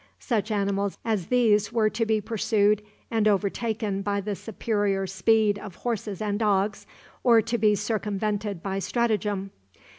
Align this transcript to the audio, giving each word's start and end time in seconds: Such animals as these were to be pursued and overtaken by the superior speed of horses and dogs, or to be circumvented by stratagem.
Such 0.17 0.49
animals 0.49 0.97
as 1.05 1.27
these 1.27 1.71
were 1.71 1.91
to 1.91 2.07
be 2.07 2.19
pursued 2.21 2.81
and 3.11 3.27
overtaken 3.27 4.01
by 4.01 4.19
the 4.19 4.35
superior 4.35 5.05
speed 5.05 5.59
of 5.59 5.75
horses 5.75 6.23
and 6.23 6.39
dogs, 6.39 6.87
or 7.23 7.39
to 7.43 7.57
be 7.59 7.75
circumvented 7.75 8.63
by 8.63 8.79
stratagem. 8.79 9.51